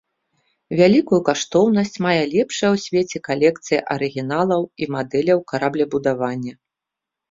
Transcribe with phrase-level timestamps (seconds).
[0.79, 6.53] Вялікую каштоўнасць мае лепшая ў свеце калекцыя арыгіналаў і мадэляў караблебудавання.